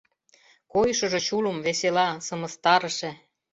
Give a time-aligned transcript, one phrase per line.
[0.73, 3.11] Койышыжо чулым, весела, сымыстарыше.